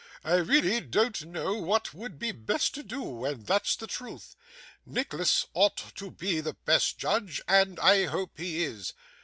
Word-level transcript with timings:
I 0.23 0.37
really 0.37 0.79
don't 0.81 1.25
know 1.25 1.53
what 1.59 1.93
would 1.93 2.17
be 2.17 2.31
best 2.31 2.73
to 2.73 2.81
do, 2.81 3.23
and 3.23 3.45
that's 3.45 3.75
the 3.75 3.85
truth. 3.85 4.35
Nicholas 4.83 5.45
ought 5.53 5.77
to 5.93 6.09
be 6.09 6.41
the 6.41 6.55
best 6.65 6.97
judge, 6.97 7.39
and 7.47 7.79
I 7.79 8.05
hope 8.05 8.39
he 8.39 8.63
is. 8.63 8.93